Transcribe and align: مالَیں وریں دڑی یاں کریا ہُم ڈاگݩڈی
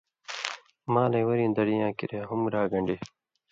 مالَیں 0.93 1.27
وریں 1.27 1.53
دڑی 1.55 1.75
یاں 1.81 1.93
کریا 1.99 2.21
ہُم 2.29 2.41
ڈاگݩڈی 2.53 2.95